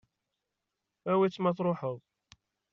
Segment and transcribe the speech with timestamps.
[1.11, 1.99] Awi-tt ma truḥeḍ.